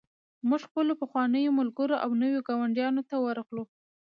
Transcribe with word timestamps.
موږ 0.49 0.61
خپلو 0.69 0.93
پخوانیو 1.01 1.55
ملګرو 1.59 1.95
او 2.03 2.09
نویو 2.21 2.45
ګاونډیانو 2.47 3.01
ته 3.09 3.15
ورغلو 3.25 3.63